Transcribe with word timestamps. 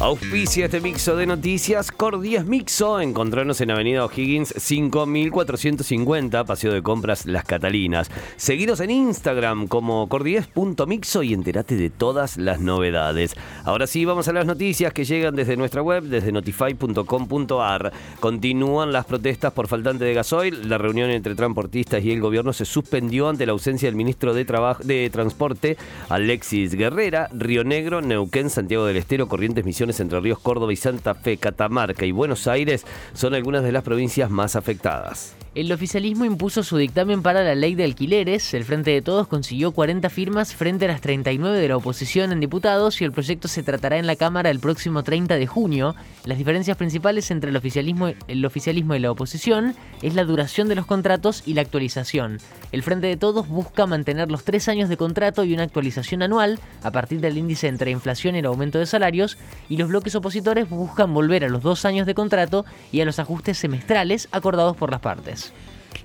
Auspicia 0.00 0.66
este 0.66 0.80
mixo 0.80 1.16
de 1.16 1.26
noticias. 1.26 1.90
Cor 1.90 2.20
10 2.20 2.46
Mixo. 2.46 3.00
Encontrarnos 3.00 3.60
en 3.60 3.72
Avenida 3.72 4.04
O'Higgins 4.04 4.54
5450, 4.56 6.44
Paseo 6.44 6.72
de 6.72 6.82
Compras 6.82 7.26
Las 7.26 7.42
Catalinas. 7.42 8.08
Seguidos 8.36 8.78
en 8.78 8.92
Instagram 8.92 9.66
como 9.66 10.08
cor10.mixo 10.08 11.24
y 11.24 11.34
entérate 11.34 11.74
de 11.74 11.90
todas 11.90 12.36
las 12.36 12.60
novedades. 12.60 13.34
Ahora 13.64 13.88
sí, 13.88 14.04
vamos 14.04 14.28
a 14.28 14.32
las 14.32 14.46
noticias 14.46 14.92
que 14.92 15.04
llegan 15.04 15.34
desde 15.34 15.56
nuestra 15.56 15.82
web, 15.82 16.04
desde 16.04 16.30
notify.com.ar. 16.30 17.92
Continúan 18.20 18.92
las 18.92 19.04
protestas 19.04 19.52
por 19.52 19.66
faltante 19.66 20.04
de 20.04 20.14
gasoil. 20.14 20.68
La 20.68 20.78
reunión 20.78 21.10
entre 21.10 21.34
transportistas 21.34 22.04
y 22.04 22.12
el 22.12 22.20
gobierno 22.20 22.52
se 22.52 22.66
suspendió 22.66 23.28
ante 23.28 23.46
la 23.46 23.52
ausencia 23.52 23.88
del 23.88 23.96
ministro 23.96 24.32
de, 24.32 24.44
de 24.84 25.10
Transporte, 25.10 25.76
Alexis 26.08 26.76
Guerrera, 26.76 27.28
Río 27.32 27.64
Negro, 27.64 28.00
Neuquén, 28.00 28.48
Santiago 28.48 28.86
del 28.86 28.96
Estero, 28.96 29.26
Corrientes, 29.26 29.64
Entre 29.88 30.20
Ríos, 30.20 30.38
Córdoba 30.38 30.72
y 30.72 30.76
Santa 30.76 31.14
Fe, 31.14 31.38
Catamarca 31.38 32.04
y 32.04 32.12
Buenos 32.12 32.46
Aires 32.46 32.84
son 33.14 33.34
algunas 33.34 33.62
de 33.64 33.72
las 33.72 33.82
provincias 33.82 34.30
más 34.30 34.54
afectadas. 34.54 35.34
El 35.58 35.72
oficialismo 35.72 36.24
impuso 36.24 36.62
su 36.62 36.76
dictamen 36.76 37.20
para 37.20 37.42
la 37.42 37.56
ley 37.56 37.74
de 37.74 37.82
alquileres. 37.82 38.54
El 38.54 38.64
Frente 38.64 38.92
de 38.92 39.02
Todos 39.02 39.26
consiguió 39.26 39.72
40 39.72 40.08
firmas 40.08 40.54
frente 40.54 40.84
a 40.84 40.88
las 40.88 41.00
39 41.00 41.58
de 41.58 41.66
la 41.66 41.76
oposición 41.76 42.30
en 42.30 42.38
diputados 42.38 43.00
y 43.00 43.04
el 43.04 43.10
proyecto 43.10 43.48
se 43.48 43.64
tratará 43.64 43.98
en 43.98 44.06
la 44.06 44.14
Cámara 44.14 44.50
el 44.50 44.60
próximo 44.60 45.02
30 45.02 45.34
de 45.34 45.48
junio. 45.48 45.96
Las 46.26 46.38
diferencias 46.38 46.76
principales 46.76 47.32
entre 47.32 47.50
el 47.50 47.56
oficialismo, 47.56 48.94
y 48.94 48.98
la 49.00 49.10
oposición 49.10 49.74
es 50.00 50.14
la 50.14 50.22
duración 50.22 50.68
de 50.68 50.76
los 50.76 50.86
contratos 50.86 51.42
y 51.44 51.54
la 51.54 51.62
actualización. 51.62 52.38
El 52.70 52.84
Frente 52.84 53.08
de 53.08 53.16
Todos 53.16 53.48
busca 53.48 53.84
mantener 53.86 54.30
los 54.30 54.44
tres 54.44 54.68
años 54.68 54.88
de 54.88 54.96
contrato 54.96 55.42
y 55.42 55.54
una 55.54 55.64
actualización 55.64 56.22
anual 56.22 56.60
a 56.84 56.92
partir 56.92 57.20
del 57.20 57.36
índice 57.36 57.66
entre 57.66 57.90
inflación 57.90 58.36
y 58.36 58.38
el 58.38 58.46
aumento 58.46 58.78
de 58.78 58.86
salarios 58.86 59.36
y 59.68 59.76
los 59.76 59.88
bloques 59.88 60.14
opositores 60.14 60.70
buscan 60.70 61.12
volver 61.12 61.44
a 61.44 61.48
los 61.48 61.64
dos 61.64 61.84
años 61.84 62.06
de 62.06 62.14
contrato 62.14 62.64
y 62.92 63.00
a 63.00 63.04
los 63.04 63.18
ajustes 63.18 63.58
semestrales 63.58 64.28
acordados 64.30 64.76
por 64.76 64.92
las 64.92 65.00
partes. 65.00 65.47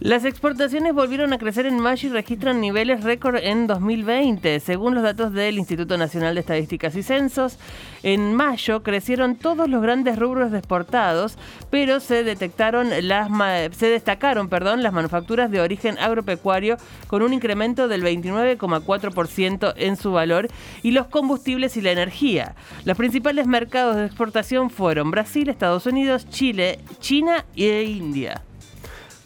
Las 0.00 0.24
exportaciones 0.24 0.94
volvieron 0.94 1.32
a 1.32 1.38
crecer 1.38 1.66
en 1.66 1.80
mayo 1.80 2.08
y 2.08 2.12
registran 2.12 2.60
niveles 2.60 3.02
récord 3.02 3.34
en 3.42 3.66
2020. 3.66 4.60
Según 4.60 4.94
los 4.94 5.02
datos 5.02 5.32
del 5.32 5.58
Instituto 5.58 5.98
Nacional 5.98 6.36
de 6.36 6.40
Estadísticas 6.40 6.94
y 6.94 7.02
Censos, 7.02 7.58
en 8.04 8.32
mayo 8.32 8.84
crecieron 8.84 9.34
todos 9.34 9.68
los 9.68 9.82
grandes 9.82 10.16
rubros 10.16 10.52
exportados, 10.52 11.36
pero 11.70 11.98
se 11.98 12.22
detectaron 12.22 12.90
las 13.08 13.28
se 13.76 13.88
destacaron, 13.88 14.48
perdón, 14.48 14.84
las 14.84 14.92
manufacturas 14.92 15.50
de 15.50 15.60
origen 15.60 15.98
agropecuario 15.98 16.76
con 17.08 17.22
un 17.22 17.32
incremento 17.32 17.88
del 17.88 18.04
29,4% 18.04 19.74
en 19.76 19.96
su 19.96 20.12
valor 20.12 20.46
y 20.84 20.92
los 20.92 21.08
combustibles 21.08 21.76
y 21.76 21.80
la 21.80 21.90
energía. 21.90 22.54
Los 22.84 22.96
principales 22.96 23.48
mercados 23.48 23.96
de 23.96 24.06
exportación 24.06 24.70
fueron 24.70 25.10
Brasil, 25.10 25.48
Estados 25.48 25.86
Unidos, 25.86 26.28
Chile, 26.30 26.78
China 27.00 27.44
e 27.56 27.82
India. 27.82 28.44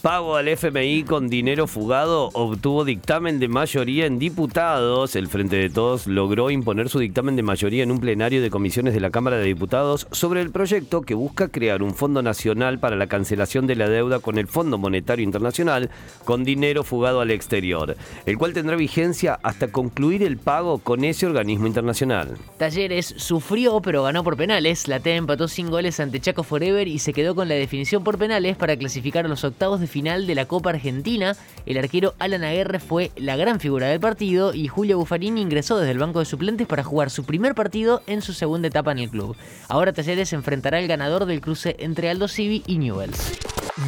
Pago 0.02 0.34
al 0.34 0.48
FMI 0.48 1.04
con 1.04 1.28
dinero 1.28 1.68
fugado 1.68 2.30
obtuvo 2.32 2.84
dictamen 2.84 3.38
de 3.38 3.46
mayoría 3.46 4.04
en 4.06 4.18
diputados. 4.18 5.14
El 5.14 5.28
Frente 5.28 5.54
de 5.54 5.70
Todos 5.70 6.08
logró 6.08 6.50
imponer 6.50 6.88
su 6.88 6.98
dictamen 6.98 7.36
de 7.36 7.44
mayoría 7.44 7.84
en 7.84 7.92
un 7.92 8.00
plenario 8.00 8.42
de 8.42 8.50
comisiones 8.50 8.94
de 8.94 9.00
la 9.00 9.12
Cámara 9.12 9.36
de 9.36 9.44
Diputados 9.44 10.08
sobre 10.10 10.40
el 10.40 10.50
proyecto 10.50 11.02
que 11.02 11.14
busca 11.14 11.50
crear 11.50 11.84
un 11.84 11.94
fondo 11.94 12.20
nacional 12.20 12.80
para 12.80 12.96
la 12.96 13.06
cancelación 13.06 13.68
de 13.68 13.76
la 13.76 13.88
deuda 13.88 14.18
con 14.18 14.38
el 14.38 14.48
Fondo 14.48 14.76
Monetario 14.76 15.22
Internacional 15.22 15.88
con 16.24 16.42
dinero 16.42 16.82
fugado 16.82 17.20
al 17.20 17.30
exterior, 17.30 17.96
el 18.26 18.38
cual 18.38 18.54
tendrá 18.54 18.74
vigencia 18.74 19.38
hasta 19.44 19.68
concluir 19.68 20.24
el 20.24 20.36
pago 20.36 20.78
con 20.78 21.04
ese 21.04 21.26
organismo 21.26 21.68
internacional. 21.68 22.36
Talleres 22.58 23.14
sufrió 23.18 23.80
pero 23.80 24.02
ganó 24.02 24.24
por 24.24 24.36
penales. 24.36 24.88
La 24.88 24.98
T 24.98 25.14
empató 25.14 25.46
sin 25.46 25.70
goles 25.70 26.00
ante 26.00 26.18
Chaco 26.18 26.42
Forever 26.42 26.88
y 26.88 26.98
se 26.98 27.12
quedó 27.12 27.36
con 27.36 27.46
la 27.46 27.54
definición 27.54 28.02
por 28.02 28.18
penales 28.18 28.56
para 28.56 28.76
clasificar 28.76 29.26
a 29.26 29.28
los 29.28 29.44
octavos 29.44 29.78
de 29.78 29.91
final 29.92 30.26
de 30.26 30.34
la 30.34 30.46
Copa 30.46 30.70
Argentina. 30.70 31.36
El 31.66 31.78
arquero 31.78 32.14
Alan 32.18 32.42
Aguerre 32.42 32.80
fue 32.80 33.12
la 33.16 33.36
gran 33.36 33.60
figura 33.60 33.86
del 33.86 34.00
partido 34.00 34.52
y 34.52 34.66
Julio 34.66 34.98
Buffarini 34.98 35.40
ingresó 35.40 35.78
desde 35.78 35.92
el 35.92 35.98
banco 35.98 36.18
de 36.18 36.24
suplentes 36.24 36.66
para 36.66 36.82
jugar 36.82 37.10
su 37.10 37.24
primer 37.24 37.54
partido 37.54 38.02
en 38.08 38.22
su 38.22 38.32
segunda 38.32 38.68
etapa 38.68 38.90
en 38.90 38.98
el 38.98 39.10
club. 39.10 39.36
Ahora 39.68 39.92
Talleres 39.92 40.32
enfrentará 40.32 40.78
al 40.78 40.88
ganador 40.88 41.26
del 41.26 41.40
cruce 41.40 41.76
entre 41.78 42.10
Aldo 42.10 42.26
Civi 42.26 42.64
y 42.66 42.78
Newells. 42.78 43.38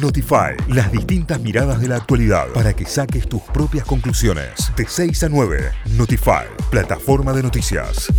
Notify, 0.01 0.55
las 0.69 0.91
distintas 0.91 1.39
miradas 1.39 1.79
de 1.79 1.87
la 1.87 1.97
actualidad 1.97 2.47
para 2.53 2.73
que 2.73 2.85
saques 2.85 3.27
tus 3.27 3.41
propias 3.41 3.85
conclusiones. 3.85 4.71
De 4.75 4.85
6 4.87 5.23
a 5.23 5.29
9, 5.29 5.71
Notify, 5.97 6.45
plataforma 6.69 7.33
de 7.33 7.43
noticias. 7.43 8.11